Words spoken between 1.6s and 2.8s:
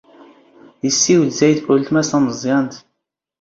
ⵓⵍⵜⵎⴰⵙ ⵜⴰⵎⵥⵥⵢⴰⵏⵜ.